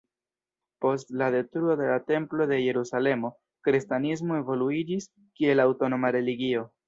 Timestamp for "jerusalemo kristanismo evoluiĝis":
2.63-5.09